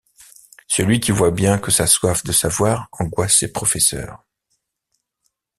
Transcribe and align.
Celui 0.67 0.99
qui 0.99 1.11
voit 1.11 1.29
bien 1.29 1.59
que 1.59 1.69
sa 1.69 1.85
soif 1.85 2.23
de 2.23 2.31
savoir 2.31 2.89
angoisse 2.93 3.37
ses 3.37 3.51
professeurs. 3.53 4.23